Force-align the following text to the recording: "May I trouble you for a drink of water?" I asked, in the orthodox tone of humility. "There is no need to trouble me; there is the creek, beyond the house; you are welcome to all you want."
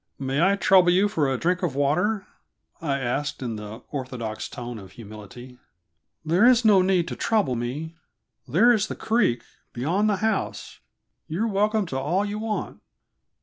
"May 0.17 0.41
I 0.41 0.55
trouble 0.55 0.89
you 0.89 1.07
for 1.07 1.29
a 1.31 1.37
drink 1.37 1.61
of 1.61 1.75
water?" 1.75 2.25
I 2.81 2.97
asked, 2.97 3.43
in 3.43 3.55
the 3.55 3.83
orthodox 3.91 4.49
tone 4.49 4.79
of 4.79 4.93
humility. 4.93 5.59
"There 6.25 6.43
is 6.43 6.65
no 6.65 6.81
need 6.81 7.07
to 7.09 7.15
trouble 7.15 7.55
me; 7.55 7.93
there 8.47 8.71
is 8.73 8.87
the 8.87 8.95
creek, 8.95 9.43
beyond 9.73 10.09
the 10.09 10.15
house; 10.15 10.79
you 11.27 11.43
are 11.43 11.47
welcome 11.47 11.85
to 11.85 11.99
all 11.99 12.25
you 12.25 12.39
want." 12.39 12.81